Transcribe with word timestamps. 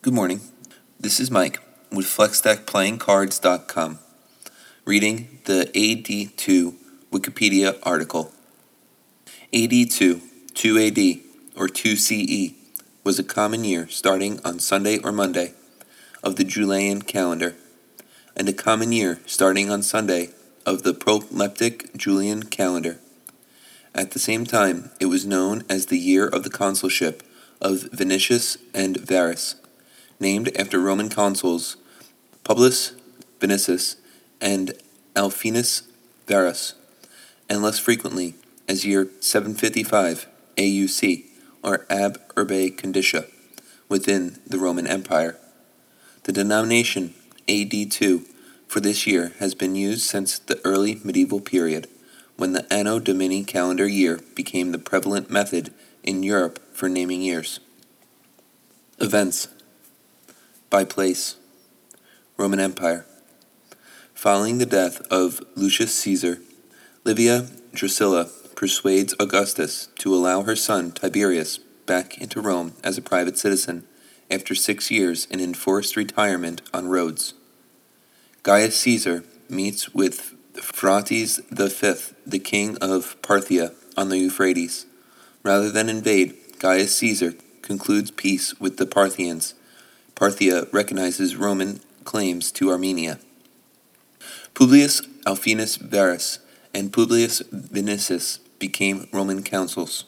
Good 0.00 0.14
morning. 0.14 0.42
This 1.00 1.18
is 1.18 1.28
Mike 1.28 1.58
with 1.90 2.06
FlexDeckPlayingCards.com, 2.06 3.98
reading 4.84 5.40
the 5.46 5.72
AD2 5.74 6.74
Wikipedia 7.10 7.76
article. 7.82 8.32
AD2, 9.52 10.20
2 10.54 10.78
AD, 10.78 11.60
or 11.60 11.66
2 11.66 11.96
CE, 11.96 12.54
was 13.02 13.18
a 13.18 13.24
common 13.24 13.64
year 13.64 13.88
starting 13.88 14.38
on 14.44 14.60
Sunday 14.60 14.98
or 14.98 15.10
Monday 15.10 15.54
of 16.22 16.36
the 16.36 16.44
Julian 16.44 17.02
calendar, 17.02 17.56
and 18.36 18.48
a 18.48 18.52
common 18.52 18.92
year 18.92 19.18
starting 19.26 19.68
on 19.68 19.82
Sunday 19.82 20.28
of 20.64 20.84
the 20.84 20.94
proleptic 20.94 21.96
Julian 21.96 22.44
calendar. 22.44 23.00
At 23.96 24.12
the 24.12 24.20
same 24.20 24.44
time, 24.46 24.92
it 25.00 25.06
was 25.06 25.26
known 25.26 25.64
as 25.68 25.86
the 25.86 25.98
year 25.98 26.28
of 26.28 26.44
the 26.44 26.50
consulship 26.50 27.24
of 27.60 27.88
Vinicius 27.90 28.58
and 28.72 28.96
Varus, 28.98 29.56
named 30.20 30.50
after 30.56 30.78
Roman 30.78 31.08
consuls 31.08 31.76
Publius 32.44 32.92
Vinicius 33.40 33.96
and 34.40 34.74
Alfenus 35.14 35.82
Varus, 36.26 36.74
and 37.48 37.62
less 37.62 37.78
frequently 37.78 38.34
as 38.68 38.84
year 38.84 39.08
755 39.20 40.26
AUC, 40.56 41.24
or 41.62 41.86
Ab 41.88 42.20
Urbe 42.36 42.76
Condita, 42.76 43.26
within 43.88 44.38
the 44.46 44.58
Roman 44.58 44.86
Empire. 44.86 45.36
The 46.24 46.32
denomination 46.32 47.14
AD2 47.46 48.26
for 48.66 48.80
this 48.80 49.06
year 49.06 49.32
has 49.38 49.54
been 49.54 49.74
used 49.74 50.02
since 50.02 50.38
the 50.38 50.60
early 50.64 51.00
medieval 51.02 51.40
period, 51.40 51.88
when 52.36 52.52
the 52.52 52.70
Anno 52.72 52.98
Domini 52.98 53.42
calendar 53.44 53.88
year 53.88 54.20
became 54.34 54.70
the 54.70 54.78
prevalent 54.78 55.30
method 55.30 55.72
in 56.02 56.22
Europe 56.22 56.60
for 56.72 56.88
naming 56.88 57.22
years. 57.22 57.60
Events 59.00 59.48
by 60.70 60.84
place 60.84 61.36
Roman 62.36 62.60
Empire. 62.60 63.06
Following 64.14 64.58
the 64.58 64.66
death 64.66 65.00
of 65.10 65.42
Lucius 65.54 65.94
Caesar, 65.94 66.40
Livia 67.04 67.46
Drusilla 67.72 68.28
persuades 68.54 69.14
Augustus 69.20 69.88
to 69.98 70.14
allow 70.14 70.42
her 70.42 70.56
son 70.56 70.90
Tiberius 70.90 71.58
back 71.86 72.18
into 72.18 72.40
Rome 72.40 72.74
as 72.82 72.98
a 72.98 73.02
private 73.02 73.38
citizen 73.38 73.86
after 74.30 74.54
six 74.54 74.90
years 74.90 75.26
in 75.26 75.40
enforced 75.40 75.96
retirement 75.96 76.60
on 76.74 76.88
Rhodes. 76.88 77.34
Gaius 78.42 78.76
Caesar 78.80 79.24
meets 79.48 79.94
with 79.94 80.34
Phraates 80.54 81.40
V, 81.50 82.14
the 82.26 82.38
king 82.38 82.76
of 82.78 83.20
Parthia, 83.22 83.74
on 83.96 84.08
the 84.10 84.18
Euphrates. 84.18 84.86
Rather 85.42 85.70
than 85.70 85.88
invade, 85.88 86.36
Gaius 86.58 86.94
Caesar 86.96 87.34
concludes 87.62 88.10
peace 88.10 88.58
with 88.60 88.76
the 88.76 88.86
Parthians. 88.86 89.54
Parthia 90.18 90.66
recognizes 90.72 91.36
Roman 91.36 91.78
claims 92.02 92.50
to 92.50 92.70
Armenia. 92.70 93.20
Publius 94.52 95.00
Alfenus 95.24 95.76
Varus 95.76 96.40
and 96.74 96.92
Publius 96.92 97.40
Vinicius 97.52 98.38
became 98.58 99.06
Roman 99.12 99.44
consuls. 99.44 100.06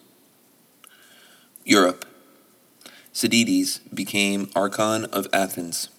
Europe. 1.65 2.05
Sidonius 3.13 3.79
became 3.95 4.51
Archon 4.57 5.05
of 5.05 5.29
Athens. 5.33 5.91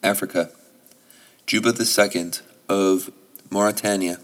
Africa. 0.00 0.52
Juba 1.48 1.74
II 1.76 2.30
of 2.68 3.10
Mauritania 3.50 4.20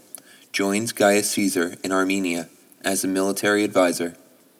joins 0.53 0.93
Gaius 0.93 1.31
Caesar 1.31 1.75
in 1.83 1.91
Armenia 1.91 2.47
as 2.85 3.03
a 3.03 3.09
military 3.09 3.65
advisor. 3.65 4.15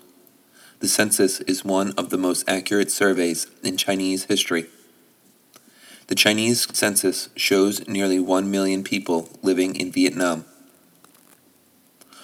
The 0.80 0.88
census 0.88 1.38
is 1.42 1.64
one 1.64 1.92
of 1.92 2.10
the 2.10 2.18
most 2.18 2.42
accurate 2.48 2.90
surveys 2.90 3.46
in 3.62 3.76
Chinese 3.76 4.24
history. 4.24 4.66
The 6.06 6.14
Chinese 6.14 6.68
census 6.76 7.30
shows 7.34 7.86
nearly 7.88 8.18
1 8.18 8.50
million 8.50 8.84
people 8.84 9.30
living 9.42 9.74
in 9.74 9.90
Vietnam. 9.90 10.44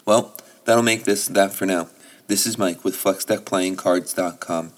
Well, 0.05 0.37
that'll 0.65 0.83
make 0.83 1.05
this 1.05 1.27
that 1.29 1.53
for 1.53 1.67
now. 1.67 1.89
This 2.27 2.47
is 2.47 2.59
Mike 2.59 2.85
with 2.85 2.95
FlexDeckPlayingCards.com. 2.95 4.73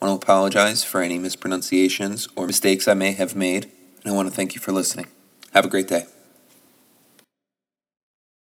I 0.00 0.04
want 0.04 0.20
to 0.20 0.24
apologize 0.24 0.84
for 0.84 1.02
any 1.02 1.18
mispronunciations 1.18 2.28
or 2.34 2.46
mistakes 2.46 2.88
I 2.88 2.94
may 2.94 3.12
have 3.12 3.36
made, 3.36 3.70
and 4.02 4.12
I 4.12 4.16
want 4.16 4.28
to 4.28 4.34
thank 4.34 4.54
you 4.54 4.60
for 4.60 4.72
listening. 4.72 5.06
Have 5.52 5.64
a 5.64 5.68
great 5.68 5.88
day. 5.88 6.06